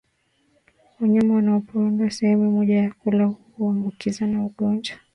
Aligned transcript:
Wanyama 0.99 1.33
wanaporundikwa 1.33 2.11
sehemu 2.11 2.51
moja 2.51 2.75
ya 2.77 2.91
kula 2.93 3.25
huambukizana 3.25 4.45
ugonjwa 4.45 4.97